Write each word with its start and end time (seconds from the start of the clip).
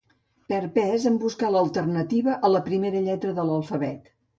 Perd 0.53 0.73
pes 0.77 1.05
en 1.11 1.21
buscar 1.25 1.53
l'alternativa 1.57 2.41
a 2.51 2.55
la 2.57 2.67
primera 2.73 3.07
lletra 3.11 3.41
de 3.41 3.51
l'alfabet. 3.51 4.15